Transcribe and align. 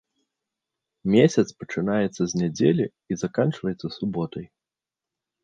Месяц 1.15 1.45
пачынаецца 1.63 2.21
з 2.31 2.41
нядзелі 2.41 2.85
і 2.89 3.13
заканчваецца 3.25 3.87
суботай. 3.99 4.45